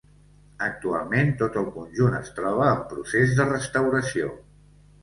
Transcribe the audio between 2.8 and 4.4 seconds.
procés de restauració.